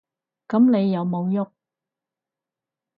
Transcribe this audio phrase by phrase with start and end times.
[0.47, 1.45] 噉你有無郁？